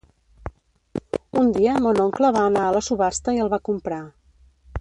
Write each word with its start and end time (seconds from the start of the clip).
Un 1.43 1.51
dia 1.59 1.75
mon 1.87 2.01
oncle 2.05 2.33
va 2.39 2.47
anar 2.53 2.65
a 2.71 2.75
la 2.79 2.83
subhasta 2.91 3.37
i 3.39 3.45
el 3.45 3.55
va 3.57 3.63
comprar. 3.71 4.05